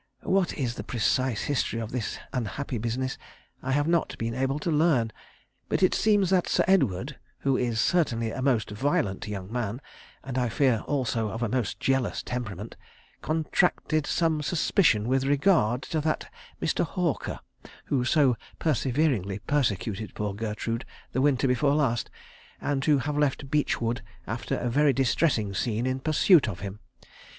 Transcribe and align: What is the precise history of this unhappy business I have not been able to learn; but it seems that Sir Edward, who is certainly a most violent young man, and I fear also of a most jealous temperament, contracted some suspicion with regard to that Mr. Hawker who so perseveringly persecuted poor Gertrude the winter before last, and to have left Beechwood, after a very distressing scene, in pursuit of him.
What 0.23 0.55
is 0.57 0.73
the 0.73 0.83
precise 0.83 1.43
history 1.43 1.79
of 1.79 1.91
this 1.91 2.17
unhappy 2.33 2.79
business 2.79 3.19
I 3.61 3.71
have 3.73 3.85
not 3.87 4.17
been 4.17 4.33
able 4.33 4.57
to 4.57 4.71
learn; 4.71 5.11
but 5.69 5.83
it 5.83 5.93
seems 5.93 6.31
that 6.31 6.47
Sir 6.47 6.65
Edward, 6.67 7.19
who 7.41 7.55
is 7.55 7.79
certainly 7.79 8.31
a 8.31 8.41
most 8.41 8.71
violent 8.71 9.27
young 9.27 9.53
man, 9.53 9.79
and 10.23 10.39
I 10.39 10.49
fear 10.49 10.79
also 10.87 11.29
of 11.29 11.43
a 11.43 11.47
most 11.49 11.79
jealous 11.79 12.23
temperament, 12.23 12.75
contracted 13.21 14.07
some 14.07 14.41
suspicion 14.41 15.07
with 15.07 15.23
regard 15.25 15.83
to 15.83 16.01
that 16.01 16.33
Mr. 16.59 16.83
Hawker 16.83 17.39
who 17.85 18.03
so 18.03 18.35
perseveringly 18.57 19.37
persecuted 19.45 20.15
poor 20.15 20.33
Gertrude 20.33 20.83
the 21.11 21.21
winter 21.21 21.47
before 21.47 21.75
last, 21.75 22.09
and 22.59 22.81
to 22.81 22.97
have 22.97 23.19
left 23.19 23.51
Beechwood, 23.51 24.01
after 24.25 24.57
a 24.57 24.67
very 24.67 24.93
distressing 24.93 25.53
scene, 25.53 25.85
in 25.85 25.99
pursuit 25.99 26.47
of 26.49 26.61
him. 26.61 26.79